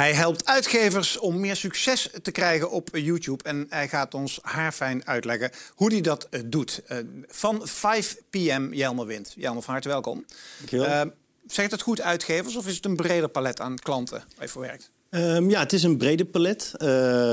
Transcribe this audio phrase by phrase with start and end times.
[0.00, 3.44] Hij helpt uitgevers om meer succes te krijgen op YouTube.
[3.44, 6.82] En hij gaat ons haarfijn uitleggen hoe hij dat eh, doet.
[6.88, 8.68] Uh, van 5 p.m.
[8.72, 9.32] Jelmer Wind.
[9.36, 10.24] Jelmer, van harte welkom.
[10.58, 11.06] Dankjewel.
[11.06, 11.12] Uh,
[11.46, 14.62] zegt het goed uitgevers of is het een breder palet aan klanten waar je voor
[14.62, 14.90] werkt?
[15.10, 16.72] Um, ja, het is een breder palet.
[16.74, 16.80] Uh,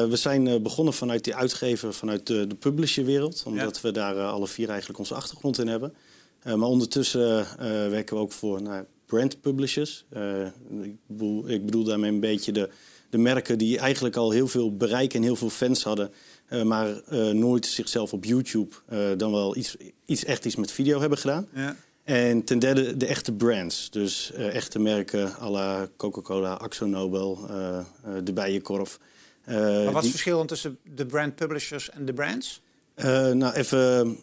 [0.05, 3.43] we zijn begonnen vanuit die uitgever, vanuit de, de publisherwereld.
[3.45, 3.81] Omdat ja.
[3.81, 5.93] we daar alle vier eigenlijk onze achtergrond in hebben.
[6.43, 7.47] maar ondertussen
[7.89, 10.05] werken we ook voor nou, brand publishers.
[10.81, 12.69] Ik, bedoel, ik, bedoel, daarmee een beetje de,
[13.09, 16.11] de, merken die eigenlijk al heel veel bereik en heel veel fans hadden.
[16.63, 17.01] Maar
[17.33, 18.75] nooit zichzelf op YouTube
[19.17, 21.47] dan wel iets, iets echt iets met video hebben gedaan.
[21.55, 21.75] Ja.
[22.07, 23.89] En ten derde de echte brands.
[23.89, 27.39] Dus echte merken à la Coca-Cola, Axo Nobel,
[28.23, 28.99] de Bijenkorf.
[29.45, 32.61] maar wat is het verschil tussen de brand publishers en de brands?
[33.33, 34.17] nou, even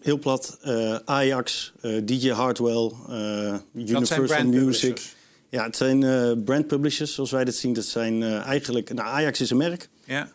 [0.00, 5.16] heel plat, uh, Ajax, uh, eh, DJ Hardwell, uh, Universal Music.
[5.48, 6.00] Ja, het zijn
[6.44, 7.72] brand publishers, zoals wij dat zien.
[7.72, 8.94] Dat zijn eigenlijk...
[8.94, 9.88] Nou, Ajax is een merk.
[10.04, 10.30] Ja,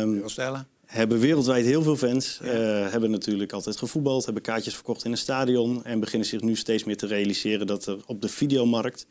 [0.00, 0.66] um, stellen.
[0.86, 2.40] Hebben wereldwijd heel veel fans.
[2.42, 2.50] Ja.
[2.50, 4.24] hebben natuurlijk altijd gevoetbald.
[4.24, 5.84] Hebben kaartjes verkocht in een stadion.
[5.84, 9.06] En beginnen zich nu steeds meer te realiseren dat er op de videomarkt...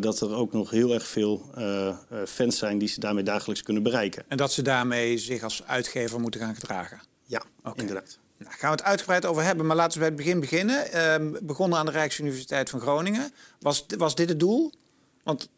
[0.00, 1.50] dat er ook nog heel erg veel
[2.26, 4.24] fans zijn die ze daarmee dagelijks kunnen bereiken.
[4.28, 7.00] En dat ze daarmee zich als uitgever moeten gaan gedragen?
[7.24, 7.72] Ja, okay.
[7.76, 8.18] inderdaad.
[8.38, 10.86] Daar gaan we het uitgebreid over hebben, maar laten we bij het begin beginnen.
[10.94, 13.32] Uh, begonnen aan de Rijksuniversiteit van Groningen.
[13.60, 14.72] Was, was dit het doel?
[15.22, 15.48] Want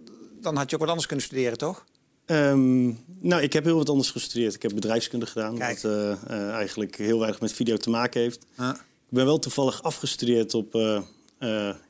[0.41, 1.85] dan had je ook wat anders kunnen studeren, toch?
[2.33, 4.55] Um, nou, ik heb heel wat anders gestudeerd.
[4.55, 5.81] Ik heb bedrijfskunde gedaan, Kijk.
[5.81, 8.45] wat uh, uh, eigenlijk heel weinig met video te maken heeft.
[8.57, 8.69] Ah.
[8.79, 11.01] Ik ben wel toevallig afgestudeerd op, uh,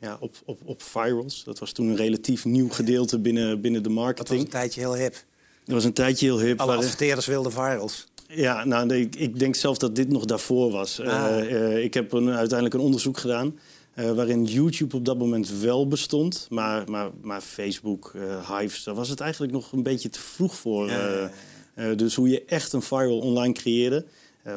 [0.00, 1.44] ja, op, op, op virals.
[1.44, 4.28] Dat was toen een relatief nieuw gedeelte binnen, binnen de marketing.
[4.28, 5.24] Dat was een tijdje heel hip.
[5.64, 6.60] Dat was een tijdje heel hip.
[6.60, 8.06] Alle adverteerders wilden virals.
[8.28, 11.00] Ja, nou, ik, ik, denk zelf dat dit nog daarvoor was.
[11.00, 11.82] Ah.
[11.84, 13.58] Ik heb een, uiteindelijk een onderzoek gedaan.
[13.96, 16.46] Uh, waarin YouTube op dat moment wel bestond.
[16.50, 18.12] Maar, maar, maar Facebook,
[18.48, 20.88] Hives, daar was het eigenlijk nog een beetje te vroeg voor.
[20.88, 21.30] Ja,
[21.76, 24.04] ja, dus hoe je echt een viral online creëerde,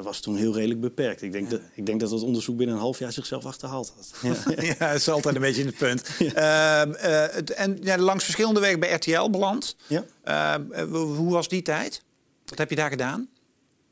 [0.04, 1.22] was toen heel redelijk beperkt.
[1.22, 4.14] Ik denk, dat, ik denk dat dat onderzoek binnen een half jaar zichzelf achterhaald had.
[4.22, 6.04] Ja, dat is altijd een beetje in het punt.
[6.20, 6.92] Ehm,
[7.56, 9.76] en ja, langs verschillende wegen bij RTL beland.
[9.88, 10.06] Ja.
[10.24, 12.02] Ehm, hoe was die tijd?
[12.46, 13.30] Wat heb je daar gedaan?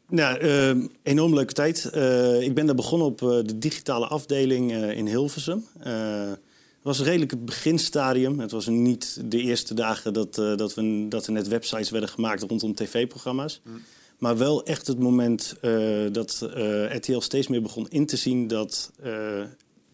[0.09, 1.91] Nou, uh, enorm leuke tijd.
[1.95, 5.65] Uh, ik ben daar begonnen op uh, de digitale afdeling uh, in Hilversum.
[5.79, 6.39] het
[6.81, 8.39] was redelijk het beginstadium.
[8.39, 12.41] Het was niet de eerste dagen dat, dat, we, dat er net websites werden gemaakt
[12.41, 13.61] rondom tv-programma's.
[13.63, 13.81] Mm.
[14.17, 15.55] Maar wel echt het moment
[16.11, 16.49] dat
[16.89, 18.91] RTL steeds meer begon in te zien dat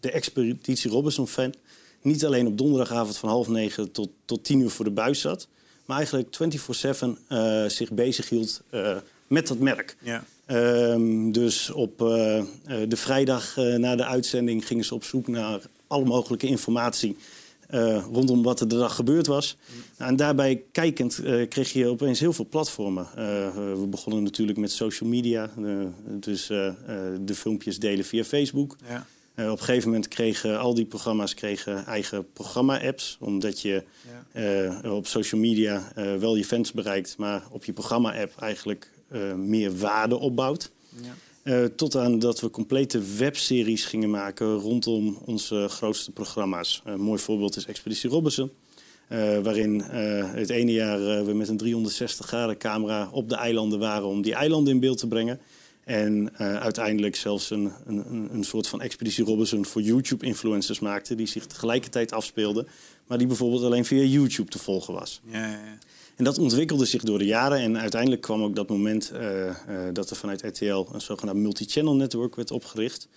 [0.00, 1.54] de Expeditie Robinson-fan
[2.02, 5.48] niet alleen op donderdagavond van half negen tot, tot tien uur voor de buis zat,
[5.84, 6.36] maar eigenlijk
[7.66, 8.62] 24-7 zich bezig hield
[9.30, 9.96] met dat merk.
[10.02, 10.24] Ja.
[10.92, 12.42] Um, dus op uh,
[12.88, 17.16] de vrijdag uh, na de uitzending gingen ze op zoek naar alle mogelijke informatie
[17.70, 19.56] uh, rondom wat er de dag gebeurd was.
[19.66, 20.06] Mm.
[20.06, 23.06] en daarbij kijkend kreeg je opeens heel veel platformen.
[23.80, 25.50] we begonnen natuurlijk met social media,
[26.06, 28.76] dus de filmpjes delen via Facebook.
[28.88, 29.06] Ja.
[29.50, 33.16] op een gegeven moment kregen al die programma's kregen eigen programma-apps.
[33.20, 33.82] Omdat je
[34.32, 34.90] ja.
[34.90, 38.90] op social media wel je fans bereikt, maar op je programma-app eigenlijk
[39.36, 40.70] meer waarde opbouwt.
[41.02, 41.14] Ja.
[41.44, 46.82] Uh, tot aan dat we complete webseries gingen maken rondom onze grootste programma's.
[46.84, 48.50] Een mooi voorbeeld is Expeditie Robinson.
[49.08, 54.06] Uh, waarin het ene jaar we met een 360 graden camera op de eilanden waren
[54.06, 55.40] om die eilanden in beeld te brengen.
[55.84, 61.16] En uiteindelijk zelfs een, een, een soort van Expeditie Robinson voor YouTube-influencers maakten.
[61.16, 62.66] Die zich tegelijkertijd afspeelden.
[63.06, 65.20] Maar die bijvoorbeeld alleen via YouTube te volgen was.
[65.24, 65.78] Ja, ja, ja.
[66.20, 67.58] En dat ontwikkelde zich door de jaren.
[67.58, 69.52] En uiteindelijk kwam ook dat moment uh, uh,
[69.92, 73.08] dat er vanuit RTL een zogenaamd multi-channel network werd opgericht.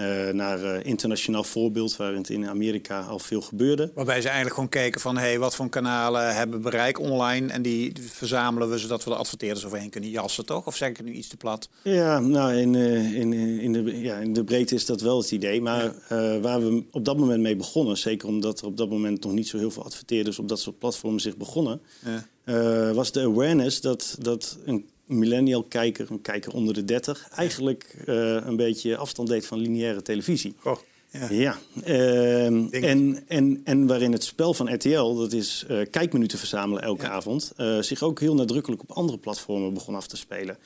[0.00, 3.90] Uh, naar internationaal voorbeeld, waarin het in Amerika al veel gebeurde.
[3.94, 7.52] Waarbij ze eigenlijk gewoon keken van hey, wat voor kanalen hebben bereik online.
[7.52, 10.66] En die verzamelen we zodat we de adverteerders overheen kunnen jassen, toch?
[10.66, 11.68] Of zeg ik nu iets te plat?
[11.82, 15.60] Ja, nou in, in, in, de, ja, in de breedte is dat wel het idee.
[15.60, 16.40] Maar ja.
[16.40, 19.48] waar we op dat moment mee begonnen, zeker omdat er op dat moment nog niet
[19.48, 21.80] zo heel veel adverteerders op dat soort platformen zich begonnen.
[22.04, 27.28] Ja uh, was de awareness dat, dat een millennial kijker, een kijker onder de 30,
[27.28, 30.54] eigenlijk uh, een beetje afstand deed van lineaire televisie.
[30.64, 30.78] Oh,
[31.10, 31.28] ja.
[31.30, 31.58] ja.
[31.86, 32.44] Uh,
[32.84, 37.10] en, en, en waarin het spel van RTL, dat is uh, kijkminuten verzamelen elke ja.
[37.10, 40.58] avond, zich ook heel nadrukkelijk op andere platformen begon af te spelen.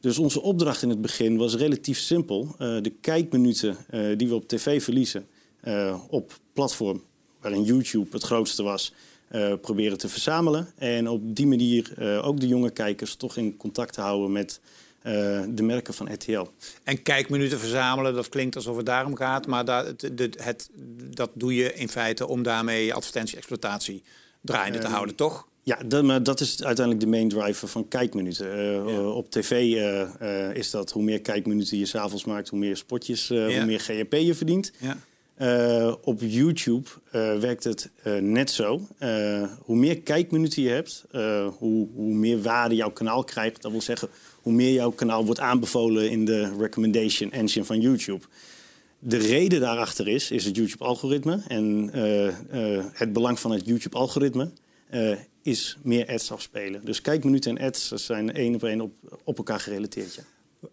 [0.00, 2.54] Dus onze opdracht in het begin was relatief simpel.
[2.58, 3.76] de kijkminuten
[4.16, 5.26] die we op tv verliezen
[6.08, 7.02] op platform
[7.40, 8.92] waarin YouTube het grootste was,
[9.32, 10.68] eh, proberen te verzamelen.
[10.78, 14.60] En op die manier uh, ook de jonge kijkers toch in contact te houden met
[15.06, 16.46] uh, de merken van RTL.
[16.84, 19.46] En kijkminuten verzamelen, dat klinkt alsof het daarom gaat.
[19.46, 20.70] Maar dat, het, het,
[21.14, 24.02] dat doe je in feite om daarmee advertentie-exploitatie
[24.40, 25.46] draaiende te houden, toch?
[25.62, 28.58] Ja, dat, maar dat is uiteindelijk de main driver van kijkminuten.
[28.58, 29.00] Uh, ja.
[29.08, 33.28] Op tv uh, uh, is dat hoe meer kijkminuten je s'avonds maakt, hoe meer spotjes,
[33.28, 33.46] ja.
[33.46, 34.72] hoe meer GRP je verdient.
[34.78, 34.96] Ja.
[35.38, 38.80] Uh, op YouTube uh, werkt het uh, net zo.
[39.58, 41.04] hoe meer kijkminuten je hebt,
[41.58, 43.62] hoe, hoe, meer waarde jouw kanaal krijgt.
[43.62, 44.08] Dat wil zeggen,
[44.42, 48.24] hoe meer jouw kanaal wordt aanbevolen in de recommendation engine van YouTube.
[48.98, 51.42] De reden daarachter is, is het YouTube-algoritme.
[51.48, 51.90] En
[52.92, 54.50] het belang van het YouTube-algoritme
[55.42, 56.84] is meer ads afspelen.
[56.84, 58.80] Dus kijkminuten en ads zijn één op één
[59.24, 60.20] op, elkaar gerelateerd.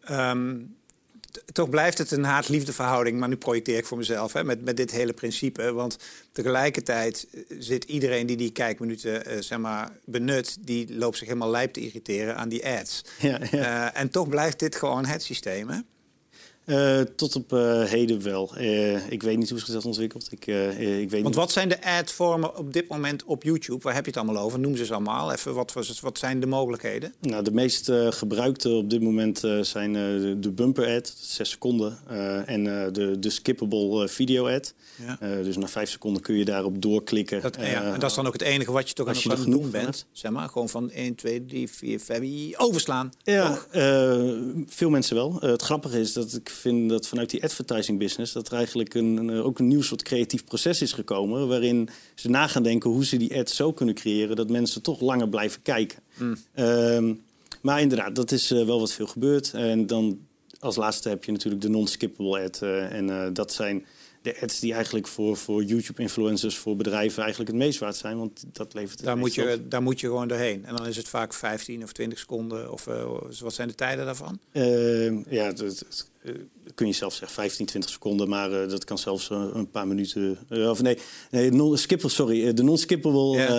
[0.07, 0.31] Ja.
[0.31, 0.77] Um
[1.51, 4.77] toch blijft het een haat-liefde verhouding, maar nu projecteer ik voor mezelf hè, met, met
[4.77, 5.73] dit hele principe.
[5.73, 5.97] Want
[6.31, 11.49] tegelijkertijd eh, zit iedereen die die kijkminuten uh, zeg maar, benut, die loopt zich helemaal
[11.49, 13.05] lijp te irriteren aan die ads.
[13.19, 13.91] Ja, ja.
[13.93, 15.69] Uh, en toch blijft dit gewoon het systeem.
[15.69, 15.79] Hè?
[16.69, 18.51] Uh, tot op uh, heden wel.
[18.57, 20.31] Uh, ik weet niet hoe zich dat ontwikkelt.
[20.31, 20.45] Ik,
[20.77, 23.83] ik weet Want wat zijn de ad-vormen op dit moment op YouTube?
[23.83, 24.59] Waar heb je het allemaal over?
[24.59, 25.31] Noem ze eens allemaal.
[25.31, 27.13] Even, wat, wat zijn de mogelijkheden?
[27.19, 29.93] Nou, de meest gebruikte op dit moment zijn
[30.41, 31.97] de bumper-ad, 6 seconden.
[32.45, 32.63] en
[32.93, 34.73] de, de skippable video-ad.
[34.95, 35.17] Ja.
[35.43, 37.41] dus na 5 seconden kun je daarop doorklikken.
[37.41, 39.37] Dat, ja, en dat is dan ook het enige wat je toch als je aan
[39.39, 39.85] het doen bent.
[39.85, 40.05] Hebt.
[40.11, 43.11] Zeg maar, gewoon van 1, 2, 3, 4, 5, overslaan.
[43.23, 43.59] Ja,
[44.67, 45.37] veel mensen wel.
[45.39, 48.33] het grappige is dat ik vind dat vanuit die advertising business...
[48.33, 51.47] dat er eigenlijk een, een, ook een nieuw soort creatief proces is gekomen...
[51.47, 54.35] waarin ze na gaan denken hoe ze die ads zo kunnen creëren...
[54.35, 55.99] dat mensen toch langer blijven kijken.
[56.17, 56.37] Mm.
[56.55, 57.21] Um,
[57.61, 59.53] maar inderdaad, dat is uh, wel wat veel gebeurd.
[59.53, 60.19] En dan
[60.59, 62.59] als laatste heb je natuurlijk de non-skippable ad.
[62.63, 63.85] Uh, en uh, dat zijn
[64.21, 68.17] de ads die eigenlijk voor, voor YouTube-influencers, voor bedrijven eigenlijk het meest waard zijn.
[68.17, 70.65] Want dat levert daar moet je Daar moet je gewoon doorheen.
[70.65, 72.71] En dan is het vaak 15 of 20 seconden.
[72.71, 73.03] Of uh,
[73.39, 74.39] wat zijn de tijden daarvan?
[74.51, 75.85] Uh, ja, dat,
[76.23, 76.33] uh,
[76.75, 78.29] kun je zelf zeggen 15, 20 seconden.
[78.29, 80.37] Maar dat kan zelfs een paar minuten.
[80.49, 80.97] of nee,
[81.31, 82.53] nee non sorry.
[82.53, 83.57] De non-skippable ja.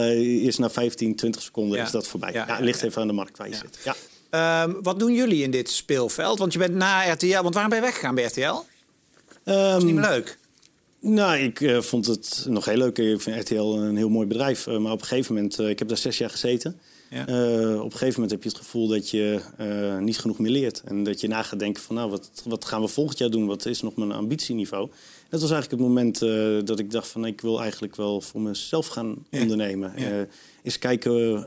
[0.48, 1.84] is na 15, 20 seconden ja.
[1.84, 2.32] is dat voorbij.
[2.32, 3.78] Ja, ja ligt even aan de markt waar je zit.
[3.84, 3.94] Ja.
[4.64, 6.38] Um, wat doen jullie in dit speelveld?
[6.38, 7.42] Want je bent na RTL.
[7.42, 8.40] Want waarom ben je weggegaan bij RTL?
[8.40, 8.64] Um,
[9.44, 10.38] dat is niet meer leuk.
[11.00, 12.98] Nou, ik uh, vond het nog heel leuk.
[12.98, 14.66] Ik vind RTL een heel mooi bedrijf.
[14.66, 16.80] Uh, maar op een gegeven moment, uh, ik heb daar zes jaar gezeten.
[17.10, 17.22] Ja.
[17.22, 17.28] op
[17.84, 19.40] een gegeven moment heb je het gevoel dat je
[20.00, 20.82] niet genoeg meer leert.
[20.84, 23.46] En dat je na gaat denken van, nou, wat, wat gaan we volgend jaar doen?
[23.46, 24.88] Wat is nog mijn ambitieniveau?
[25.28, 26.18] Dat was eigenlijk het moment
[26.66, 29.40] dat ik dacht van, ik wil eigenlijk wel voor mezelf gaan ja.
[29.40, 29.92] ondernemen.
[29.96, 30.26] Ja.
[30.62, 31.44] eens kijken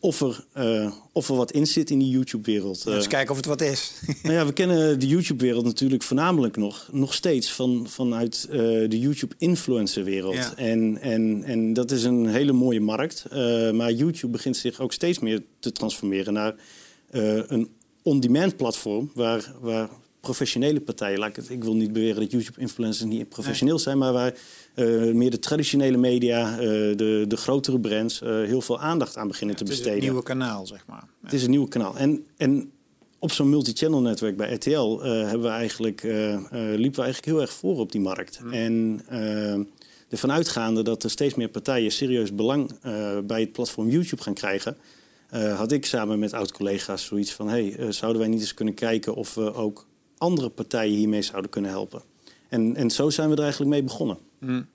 [0.00, 2.86] of er, uh, of er wat in zit in die YouTube-wereld.
[2.86, 3.92] Eens kijken of het wat is.
[4.22, 8.56] nou ja, we kennen de YouTube-wereld natuurlijk voornamelijk nog, nog steeds van, vanuit uh,
[8.88, 10.34] de YouTube-influencer-wereld.
[10.34, 10.56] Ja.
[10.56, 13.24] En, en, en dat is een hele mooie markt.
[13.72, 16.54] maar YouTube begint zich ook steeds meer te transformeren naar
[17.46, 17.68] een
[18.02, 19.88] on-demand platform waar, waar
[20.20, 24.12] professionele partijen, laat ik, het, ik wil niet beweren dat YouTube-influencers niet professioneel zijn, maar
[24.12, 24.34] waar
[24.74, 26.58] uh, meer de traditionele media, uh,
[26.96, 29.92] de, de grotere brands, uh, heel veel aandacht aan beginnen ja, te besteden.
[29.92, 31.04] Het is een nieuwe kanaal, zeg maar.
[31.06, 31.24] Ja.
[31.24, 31.96] Het is een nieuwe kanaal.
[31.96, 32.70] En, en
[33.18, 37.78] op zo'n multi-channel netwerk bij RTL hebben we eigenlijk, liepen we eigenlijk heel erg voor
[37.78, 38.38] op die markt.
[38.38, 38.52] Hmm.
[38.52, 39.00] En
[40.08, 42.80] ervan uitgaande dat er steeds meer partijen serieus belang
[43.26, 44.76] bij het platform YouTube gaan krijgen,
[45.56, 49.34] had ik samen met oud-collega's zoiets van: hey, zouden wij niet eens kunnen kijken of
[49.34, 49.86] we ook
[50.20, 52.02] andere partijen hiermee zouden kunnen helpen?
[52.48, 54.18] En, en zo zijn we er eigenlijk mee begonnen.
[54.38, 54.66] Mm.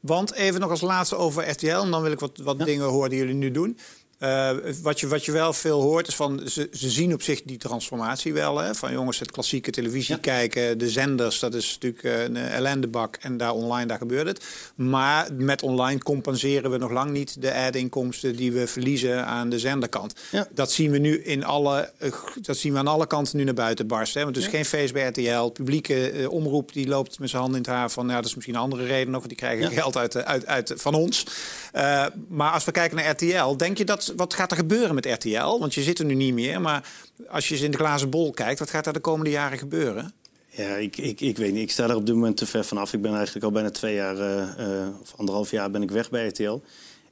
[0.00, 2.64] Want even nog als laatste over RTL, en dan wil ik wat, wat ja.
[2.64, 3.78] dingen horen die jullie nu doen.
[4.22, 4.50] Uh,
[4.82, 7.58] wat, je, wat je wel veel hoort is van ze, ze zien op zich die
[7.58, 8.58] transformatie wel.
[8.58, 8.74] Hè?
[8.74, 10.20] Van jongens, het klassieke televisie ja.
[10.20, 13.18] kijken, de zenders, dat is natuurlijk uh, een ellendebak.
[13.20, 14.44] En daar online, daar gebeurt het.
[14.74, 19.58] Maar met online compenseren we nog lang niet de ad-inkomsten die we verliezen aan de
[19.58, 20.14] zenderkant.
[20.30, 20.48] Ja.
[20.50, 23.54] Dat zien we nu in alle, uh, dat zien we aan alle kanten nu naar
[23.54, 24.18] buiten barsten.
[24.18, 24.24] Hè?
[24.24, 25.46] Want dus geen feest bij RTL.
[25.46, 28.54] publieke omroep die loopt met zijn hand in het haar van, nou, dat is misschien
[28.54, 31.26] een andere reden nog, want die krijgen geld uit, uit, uit, van ons.
[32.28, 35.58] maar als we kijken naar RTL, denk je dat wat gaat er gebeuren met RTL?
[35.58, 36.60] Want je zit er nu niet meer.
[36.60, 36.92] Maar
[37.28, 40.12] als je in de glazen bol kijkt, wat gaat er de komende jaren gebeuren?
[40.50, 41.62] Ja, ik, ik, ik weet niet.
[41.62, 42.92] Ik sta er op dit moment te ver vanaf.
[42.92, 46.26] Ik ben eigenlijk al bijna twee jaar, uh, of anderhalf jaar ben ik weg bij
[46.26, 46.60] RTL.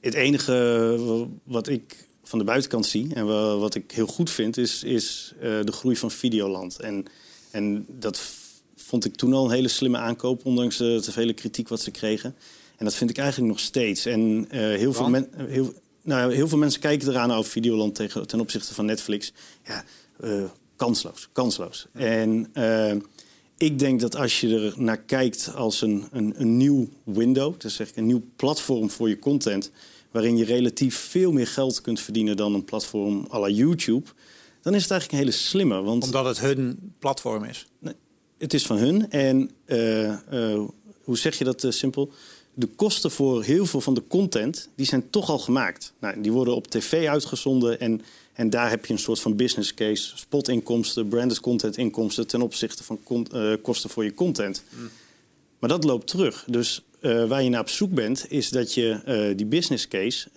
[0.01, 0.97] Het enige
[1.45, 3.27] wat ik van de buitenkant zie en
[3.59, 6.81] wat ik heel goed vind, is, is uh, de groei van Videoland.
[6.81, 7.05] En,
[7.51, 8.21] en dat
[8.77, 11.91] vond ik toen al een hele slimme aankoop, ondanks de te vele kritiek wat ze
[11.91, 12.35] kregen.
[12.77, 14.07] En dat vind ik eigenlijk nog steeds.
[14.07, 15.75] En uh, heel, veel mensen.
[16.09, 19.33] Nou, heel veel mensen kijken eraan over Videoland tegen, ten opzichte van Netflix.
[19.65, 19.85] Ja,
[20.25, 20.45] uh,
[20.77, 21.87] kansloos, kansloos.
[21.93, 22.93] En uh,
[23.57, 27.75] ik denk dat als je er naar kijkt als een, een, een nieuw window, dus
[27.75, 29.71] zeg ik een nieuw platform voor je content,
[30.11, 34.09] waarin je relatief veel meer geld kunt verdienen dan een platform à la YouTube,
[34.63, 35.83] dan is het eigenlijk een hele slimme.
[35.83, 37.67] Want Omdat het hun platform is.
[38.39, 39.11] het is van hun.
[39.11, 40.61] En eh, eh,
[41.05, 42.13] hoe zeg je dat eh, simpel?
[42.59, 45.93] De kosten voor heel veel van de content, die zijn toch al gemaakt.
[46.01, 48.01] Nou, die worden op tv uitgezonden en,
[48.33, 50.17] en daar heb je een soort van business case.
[50.17, 54.63] Spotinkomsten, branded content inkomsten ten opzichte van con- eh, kosten voor je content.
[55.59, 56.45] Maar dat loopt terug.
[56.47, 60.29] Dus eh, waar je naar op zoek bent, is dat je eh, die business case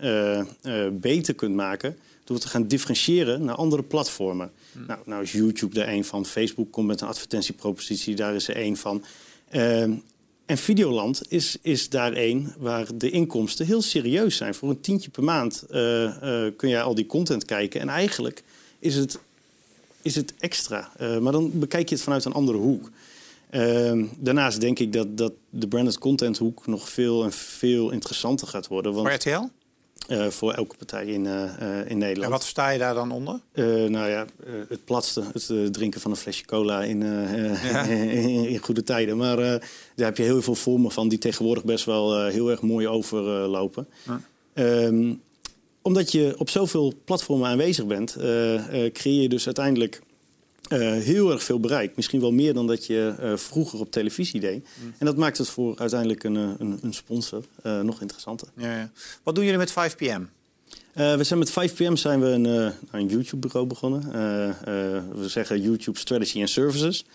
[0.91, 4.51] beter kunt maken door te gaan differentiëren naar andere platformen.
[4.87, 8.55] Nou, nou is YouTube er een van, Facebook komt met een advertentiepropositie, daar is er
[8.55, 9.03] één van.
[9.49, 9.93] Ehm,
[10.51, 14.55] en Videoland is, is daar één waar de inkomsten heel serieus zijn.
[14.55, 17.81] Voor een tientje per maand eh, eh, kun je al die content kijken.
[17.81, 18.43] En eigenlijk
[18.79, 19.19] is het,
[20.01, 20.91] is het extra.
[20.97, 22.89] Eh, maar dan bekijk je het vanuit een andere hoek.
[23.49, 28.47] Ehm, daarnaast denk ik dat, dat de branded content hoek nog veel en veel interessanter
[28.47, 28.93] gaat worden.
[28.93, 29.43] Want, RTL?
[30.07, 32.23] Eh, voor elke partij in, eh, eh, in Nederland.
[32.23, 33.39] En wat sta je daar dan onder?
[33.89, 34.25] Nou ja,
[34.69, 36.99] het platste, het drinken van een flesje cola in,
[37.71, 37.83] Ja.
[37.83, 39.17] in, in goede tijden.
[39.17, 39.61] Maar daar
[39.95, 43.87] heb je heel veel vormen van die tegenwoordig best wel heel erg mooi overlopen.
[44.03, 44.21] Ja.
[44.53, 45.13] Ehm,
[45.81, 48.15] omdat je op zoveel platformen aanwezig bent,
[48.93, 50.01] creëer je dus uiteindelijk
[50.71, 51.95] eh, heel erg veel bereik.
[51.95, 54.67] Misschien wel meer dan dat je eh, vroeger op televisie deed.
[54.97, 58.47] En dat maakt het voor uiteindelijk een, eh, een, een sponsor nog interessanter.
[58.57, 58.91] Ja, ja.
[59.23, 60.21] Wat doen jullie met 5PM?
[60.93, 64.01] Eh, we zijn met 5PM zijn we een, eh, een YouTube-bureau begonnen.
[65.15, 67.05] We zeggen YouTube Strategy and Services.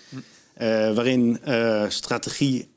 [0.55, 1.39] Eh, waarin
[1.89, 2.69] strategie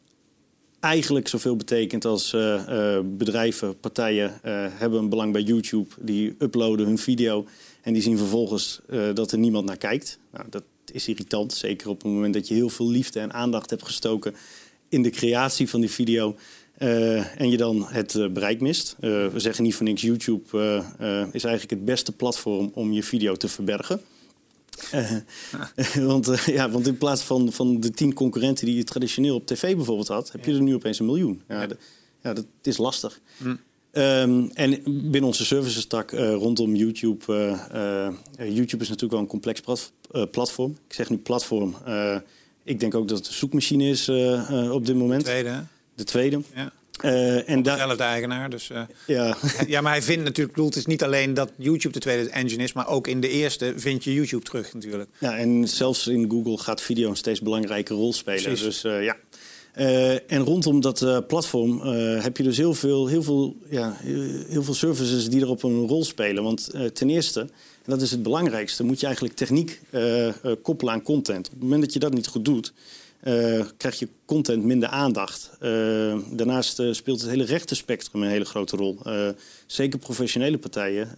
[0.80, 5.90] eigenlijk zoveel betekent als eh, eh, bedrijven, partijen eh, hebben een belang bij YouTube.
[6.00, 7.46] Die uploaden hun video
[7.82, 8.82] en die zien vervolgens
[9.14, 10.20] dat er niemand naar kijkt.
[10.32, 13.70] Nou, dat is irritant, zeker op het moment dat je heel veel liefde en aandacht
[13.70, 14.36] hebt gestoken
[14.90, 16.36] in de creatie van die video.
[16.78, 18.96] en je dan het bereik mist.
[19.00, 20.84] We zeggen niet voor niks, YouTube
[21.32, 24.02] is eigenlijk het beste platform om je video te verbergen.
[24.92, 25.12] Eh,
[26.12, 29.46] want, eh, ja, want in plaats van, van de tien concurrenten die je traditioneel op
[29.46, 31.42] tv bijvoorbeeld had, heb je er nu opeens een miljoen.
[31.48, 31.78] Ja, de-
[32.24, 33.20] ja dat is lastig.
[33.92, 37.26] Ehm, en binnen onze services tak eh, rondom YouTube.
[38.38, 39.92] YouTube is natuurlijk wel een complex plat-
[40.32, 40.78] platform.
[40.88, 41.76] Ik zeg nu platform.
[42.64, 44.10] ik denk ook dat het een zoekmachine is
[44.72, 45.24] op dit moment.
[45.24, 45.60] Tweede, hè?
[45.96, 46.42] De tweede.
[46.56, 46.72] Ja.
[47.02, 48.70] Eh, en daar, Zelfde eigenaar, dus...
[48.70, 49.38] eh, ja,
[49.68, 50.56] ja, maar hij vindt natuurlijk...
[50.56, 52.74] bedoel, Het is niet alleen dat YouTube de tweede engine is...
[52.74, 55.10] maar ook in de eerste vind je YouTube terug natuurlijk.
[55.20, 58.44] Ja, en zelfs in Google gaat video een steeds belangrijke rol spelen.
[58.44, 58.62] Precies.
[58.64, 59.16] Dus eh, ja.
[60.28, 61.82] En rondom dat platform
[62.22, 63.98] heb je dus heel veel, heel, veel, ja,
[64.50, 66.44] heel veel services die erop een rol spelen.
[66.44, 67.50] Want ten eerste, en
[67.86, 69.82] dat is het belangrijkste, moet je eigenlijk techniek
[70.62, 71.46] koppelen aan content.
[71.46, 72.74] Op het moment dat je dat niet goed doet,
[73.20, 75.52] eh, krijg je content minder aandacht.
[75.60, 75.70] Eh,
[76.32, 79.00] daarnaast eh, speelt het hele rechtenspectrum een hele grote rol.
[79.66, 81.10] Zeker professionele partijen.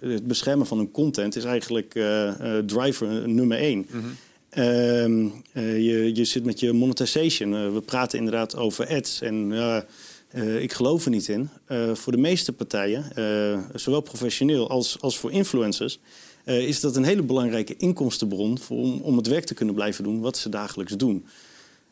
[0.00, 1.90] het beschermen van hun content is eigenlijk
[2.66, 3.86] driver nummer één.
[4.50, 7.72] Ehm, eh, je, je zit met je monetization.
[7.72, 9.20] We praten inderdaad over ads.
[9.20, 9.52] En
[10.60, 11.48] ik geloof er niet in.
[11.92, 13.04] Voor de meeste partijen,
[13.74, 15.98] zowel professioneel als, als voor influencers,
[16.44, 20.20] is dat een hele belangrijke inkomstenbron voor, om, om het werk te kunnen blijven doen
[20.20, 21.26] wat ze dagelijks doen.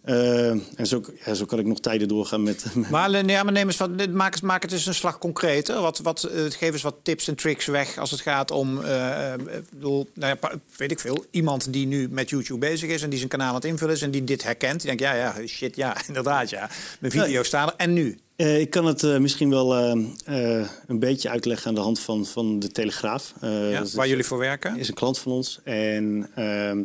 [0.06, 2.64] Eh, en zo, ja, zo kan ik nog tijden doorgaan met.
[2.90, 5.80] Maar, eh, ja, maar neem eens wat, maak, het, maak het eens een slag concreter.
[5.80, 8.78] Wat, wat, eh, geef eens wat tips en tricks weg als het gaat om...
[8.78, 13.02] ik bedoel, nou ja, weet ik veel, iemand die nu met YouTube bezig is...
[13.02, 14.80] en die zijn kanaal aan het invullen is en die dit herkent.
[14.80, 16.70] Die denkt, ja, ja, shit, ja, inderdaad, ja.
[17.00, 17.74] Mijn video staan er.
[17.76, 18.18] En nu?
[18.36, 23.34] Ik kan het misschien wel een beetje uitleggen aan de hand van, van de Telegraaf.
[23.40, 24.76] Ja, dat is- waar jullie voor werken?
[24.76, 25.60] is een klant van ons.
[25.64, 26.82] En ehm,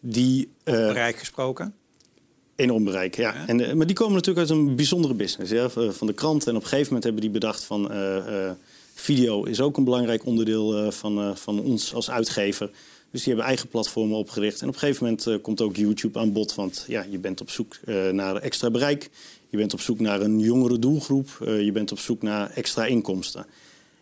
[0.00, 1.74] die Bereik gesproken.
[2.58, 3.34] Enorm bereik, ja.
[3.34, 3.46] Ja.
[3.46, 6.46] En, eh, maar die komen natuurlijk uit een bijzondere business ja, v- van de krant.
[6.46, 8.52] En op een gegeven moment hebben die bedacht van eh, eh,
[8.94, 12.70] video is ook een belangrijk onderdeel eh, van, eh, van ons als uitgever.
[13.10, 14.60] Dus die hebben eigen platformen opgericht.
[14.62, 16.54] En op een gegeven moment eh, komt ook YouTube aan bod.
[16.54, 19.10] Want ja, je bent op zoek eh, naar extra bereik.
[19.48, 21.28] Je bent op zoek naar een jongere doelgroep.
[21.46, 23.46] eh, je bent op zoek naar extra inkomsten.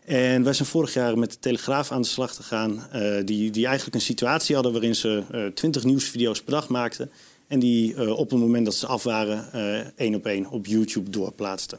[0.05, 2.87] En wij zijn vorig jaar met de Telegraaf aan de slag te gaan.
[2.93, 7.11] eh, die, die eigenlijk een situatie hadden waarin ze eh 20 nieuwsvideo's per dag maakten.
[7.47, 10.67] En die eh, op het moment dat ze af waren, eh, één op één op
[10.67, 11.79] YouTube doorplaatsten.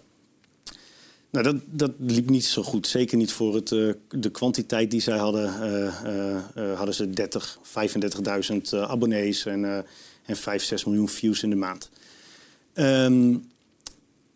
[1.29, 2.87] Nou, dat, dat liep niet zo goed.
[2.87, 5.53] Zeker niet voor het, eh, de kwantiteit die zij hadden.
[6.75, 9.85] hadden ze 30, 35.000 eh, abonnees en,
[10.25, 11.89] en 5, 6 miljoen views in de maand.
[12.73, 13.35] Ehm,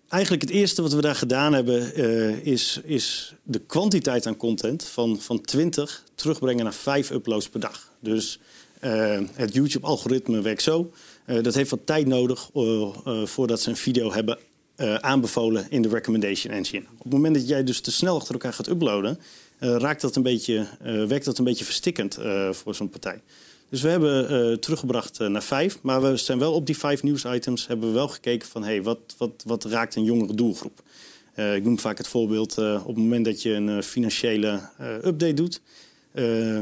[0.07, 1.95] eigenlijk het eerste wat we daar gedaan hebben,
[2.45, 7.91] is, is de kwantiteit aan content van, van 20 terugbrengen naar 5 uploads per dag.
[7.99, 8.39] Dus
[9.33, 10.91] het YouTube-algoritme werkt zo.
[11.25, 14.37] Eh, dat heeft wat tijd nodig eh, eh, voordat ze een video hebben
[14.99, 16.83] aanbevolen in de recommendation engine.
[16.97, 19.19] Op het moment dat jij dus te snel achter elkaar gaat uploaden,
[19.59, 20.67] raakt dat een beetje,
[21.07, 22.17] werkt dat een beetje verstikkend
[22.51, 23.21] voor zo'n partij.
[23.69, 27.87] Dus we hebben teruggebracht naar vijf, maar we zijn wel op die vijf nieuwsitems hebben
[27.87, 30.81] we wel gekeken van hey, wat, wat, wat raakt een jongere doelgroep.
[31.35, 35.61] ik noem vaak het voorbeeld op het moment dat je een financiële update doet,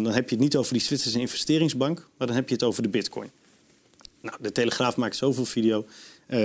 [0.03, 2.83] dan heb je het niet over die Zwitserse investeringsbank, maar dan heb je het over
[2.83, 3.29] de bitcoin.
[4.21, 5.85] Nou, de Telegraaf maakt zoveel video.
[6.27, 6.37] Uh,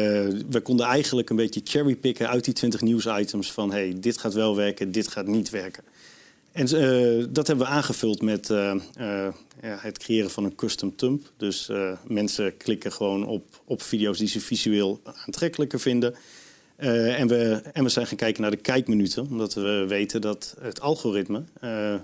[0.50, 4.56] we konden eigenlijk een beetje cherrypicken uit die 20 nieuwsitems van hey, dit gaat wel
[4.56, 5.84] werken, dit gaat niet werken.
[6.52, 11.30] En uh, dat hebben we aangevuld met uh, ja, het creëren van een custom thumb.
[11.36, 11.70] Dus
[12.06, 16.14] mensen klikken gewoon op, op video's die ze visueel aantrekkelijker vinden.
[16.76, 20.80] en, we, en we zijn gaan kijken naar de kijkminuten, omdat we weten dat het
[20.80, 21.42] algoritme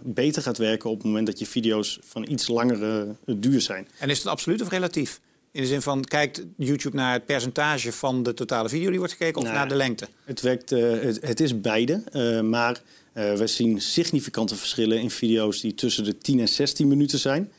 [0.03, 3.89] beter gaat werken op het moment dat je video's van iets langere duur zijn.
[3.99, 5.21] En is het absoluut of relatief?
[5.53, 9.13] In de zin van, kijkt YouTube naar het percentage van de totale video die wordt
[9.13, 10.09] gekeken of nou, naar de lengte?
[10.25, 12.83] Het, werkt, uh, het, het, is beide, uh, maar
[13.15, 17.53] uh, we zien significante verschillen in video's die tussen de 10 en 16 minuten zijn.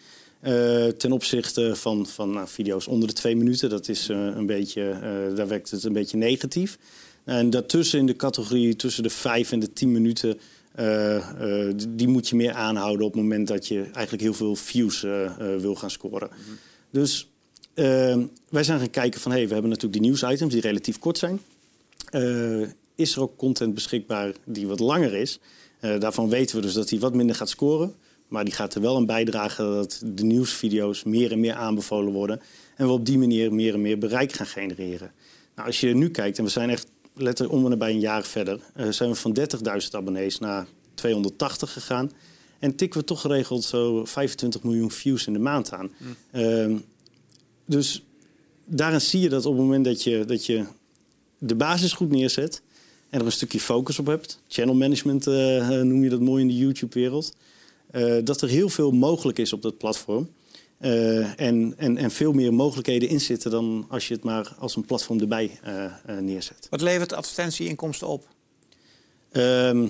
[0.97, 3.69] ten opzichte van, van nou, video's onder de 2 minuten.
[3.69, 4.99] Dat is een beetje,
[5.35, 6.77] daar werkt het een beetje negatief.
[7.23, 10.39] En daartussen in de categorie tussen de 5 en de 10 minuten
[11.87, 15.01] die moet je meer aanhouden op het moment dat je eigenlijk heel veel views
[15.57, 16.29] wil gaan scoren.
[16.31, 16.57] Mm -hmm.
[16.91, 17.30] Dus
[18.49, 21.41] wij zijn gaan kijken van, hey, we hebben natuurlijk die nieuwsitems die relatief kort zijn.
[22.11, 25.39] Uh, is er ook content beschikbaar die wat langer is?
[25.81, 27.93] Uh, daarvan weten we dus dat die wat minder gaat scoren.
[28.27, 32.41] Maar die gaat er wel aan bijdragen dat de nieuwsvideo's meer en meer aanbevolen worden.
[32.75, 35.11] En we op die manier meer en meer bereik gaan genereren.
[35.55, 38.23] Nou, als je nu kijkt, en we zijn echt letterlijk om en nabij een jaar
[38.23, 38.59] verder...
[38.89, 39.45] zijn we van 30.000
[39.91, 42.11] abonnees naar 280 gegaan.
[42.59, 45.91] En tikken we toch geregeld zo 25 miljoen views in de maand aan.
[46.31, 46.83] Mm
[47.71, 48.03] dus
[48.65, 50.63] daarin zie je dat op het moment dat je, dat je
[51.37, 52.61] de basis goed neerzet
[53.09, 56.47] en er een stukje focus op hebt, channel management uh, noem je dat mooi in
[56.47, 57.35] de YouTube-wereld,
[57.91, 60.29] uh, dat er heel veel mogelijk is op dat platform.
[60.81, 64.75] Uh, en, en, en veel meer mogelijkheden in zitten dan als je het maar als
[64.75, 65.59] een platform erbij
[66.19, 66.67] neerzet.
[66.69, 68.27] Wat levert advertentieinkomsten op?
[69.31, 69.87] Ehm,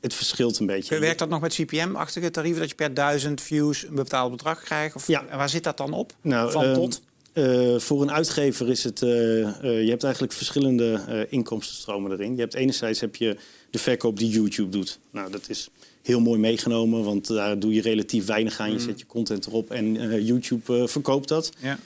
[0.00, 0.98] het verschilt een beetje.
[0.98, 4.94] Werkt dat nog met CPM-achtige tarieven dat je per duizend views een bepaald bedrag krijgt?
[4.94, 5.24] Of ja.
[5.30, 6.12] waar zit dat dan op?
[6.20, 7.02] Nou, Van ehm, tot?
[7.34, 9.02] Uh, voor een uitgever is het.
[9.02, 12.34] Uh, uh, je hebt eigenlijk verschillende inkomstenstromen erin.
[12.34, 13.36] Je hebt enerzijds heb je
[13.70, 14.98] de verkoop die YouTube doet.
[15.10, 15.68] Nou, dat is
[16.02, 18.68] heel mooi meegenomen, want daar doe je relatief weinig aan.
[18.68, 18.80] Je mm.
[18.80, 21.50] zet je content erop en YouTube verkoopt dat.
[21.58, 21.78] Ja.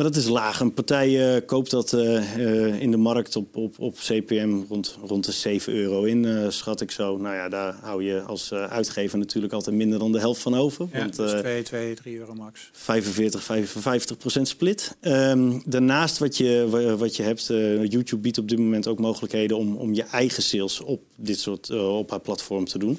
[0.00, 0.60] Maar dat is laag.
[0.60, 5.24] Een partij uh, koopt dat uh, in de markt op, op, op CPM rond, rond
[5.24, 7.16] de 7 euro in, schat ik zo.
[7.16, 10.88] Nou ja, daar hou je als uitgever natuurlijk altijd minder dan de helft van over.
[10.92, 12.70] Ja, want, dus 2, 2, 3 euro max.
[12.72, 14.96] 45, 55 procent split.
[15.00, 17.46] Um, daarnaast wat je, wat je hebt,
[17.92, 21.70] YouTube biedt op dit moment ook mogelijkheden om, om je eigen sales op dit soort
[21.70, 22.98] op haar platform te doen.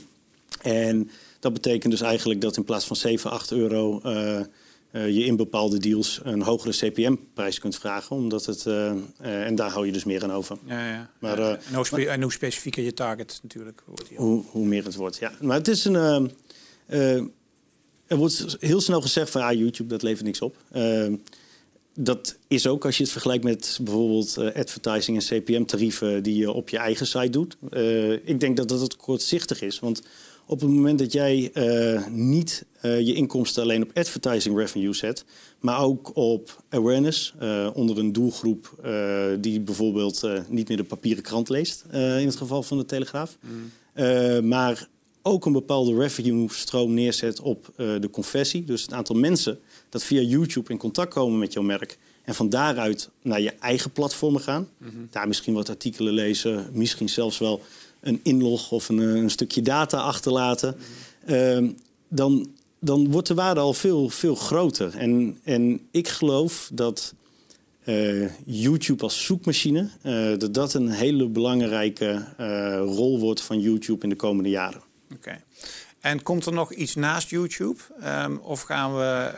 [0.61, 1.09] En
[1.39, 4.39] dat betekent dus eigenlijk dat in plaats van 7, 8 euro uh,
[4.91, 8.15] je in bepaalde deals een hogere CPM-prijs kunt vragen.
[8.15, 8.73] Omdat het, uh,
[9.21, 10.57] uh, en daar hou je dus meer aan over.
[10.65, 11.09] Ja, ja.
[11.19, 13.83] Maar, en, hoe en, hoe specifieker je target natuurlijk.
[14.15, 15.31] Hoe, hoe meer het wordt, ja.
[15.41, 16.31] Maar het is een...
[18.07, 20.55] er wordt heel snel gezegd van ah, YouTube, dat levert niks op.
[21.93, 26.69] dat is ook als je het vergelijkt met bijvoorbeeld advertising en CPM-tarieven die je op
[26.69, 27.57] je eigen site doet.
[28.23, 29.79] ik denk dat dat het kortzichtig is.
[29.79, 30.01] Want
[30.45, 35.25] op het moment dat jij uh, niet uh, je inkomsten alleen op advertising revenue zet,
[35.59, 37.33] maar ook op awareness
[37.73, 38.89] onder een doelgroep
[39.39, 44.47] die bijvoorbeeld niet meer de papieren krant leest, in het geval van de Telegraaf, mm.
[44.47, 44.87] maar
[45.21, 49.59] ook een bepaalde revenue-stroom neerzet op de conversie, dus het aantal mensen
[49.91, 53.91] dat via YouTube in contact komen met jouw merk en van daaruit naar je eigen
[53.91, 55.07] platformen gaan, mm -hmm.
[55.11, 57.61] daar misschien wat artikelen lezen, misschien zelfs wel
[58.01, 60.75] een inlog of een, eh, een stukje data achterlaten,
[61.29, 61.69] uh,
[62.07, 62.47] dan,
[62.79, 64.95] dan wordt de waarde al veel, veel groter.
[64.97, 67.13] En, en ik geloof dat
[67.85, 72.25] uh, YouTube als zoekmachine, uh, dat dat een hele belangrijke
[72.85, 74.81] rol wordt van YouTube in de komende jaren.
[75.13, 75.41] Oké.
[76.01, 77.79] En komt er nog iets naast YouTube?
[78.05, 79.33] Um, of gaan we,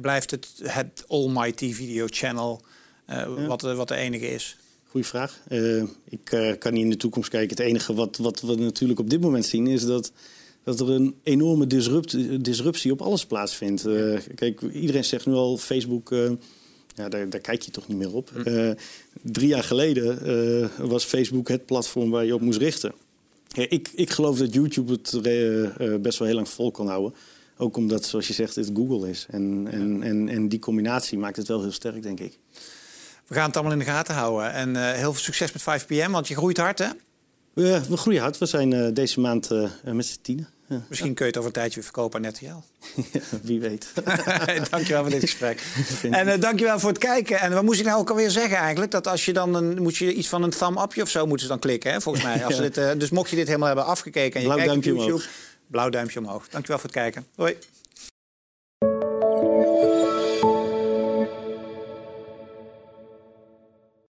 [0.00, 2.60] blijft het het almighty video channel
[3.06, 3.46] ja.
[3.46, 4.56] wat, wat de enige is?
[4.84, 5.40] Goeie vraag.
[5.48, 7.56] Uh, ik kan niet in de toekomst kijken.
[7.56, 10.12] Het enige wat, wat we natuurlijk op dit moment zien is dat,
[10.64, 13.82] dat er een enorme disrupt, disruptie op alles plaatsvindt.
[14.34, 16.10] Kijk, iedereen zegt nu al Facebook.
[16.94, 18.30] ja, daar, daar, kijk je toch niet meer op.
[18.34, 18.74] Hm.
[19.22, 22.92] drie jaar geleden was Facebook het platform waar je op moest richten.
[23.54, 27.14] Ik, ik geloof dat YouTube het best wel heel lang vol kan houden.
[27.56, 29.26] Ook omdat, zoals je zegt, het Google is.
[29.30, 32.38] En, en, en, en die combinatie maakt het wel heel sterk, denk ik.
[33.26, 34.52] We gaan het allemaal in de gaten houden.
[34.52, 36.88] En eh, heel veel succes met 5PM, want je groeit hard, hè?
[37.52, 38.38] We, we groeien hard.
[38.38, 39.50] We zijn uh, deze maand
[39.82, 40.48] met z'n tienen.
[40.68, 40.82] Ja.
[40.88, 42.62] Misschien kun je het over een tijdje weer verkopen aan RTL.
[43.48, 43.92] wie weet.
[44.70, 45.62] dankjewel voor dit gesprek.
[46.10, 47.40] en uh, dankjewel voor het kijken.
[47.40, 48.90] En wat moest ik nou ook alweer zeggen eigenlijk?
[48.90, 51.46] Dat als je dan een, moet je iets van een thumb upje of zo moeten
[51.46, 52.44] ze dan klikken, hè, volgens mij.
[52.44, 52.62] Als ja.
[52.62, 54.96] dit, uh, dus mocht je dit helemaal hebben afgekeken en je Blauw kijkt duimpje op
[54.96, 55.32] YouTube, omhoog.
[55.66, 56.48] blauw duimpje omhoog.
[56.48, 57.26] Dankjewel voor het kijken.
[57.34, 57.56] Hoi.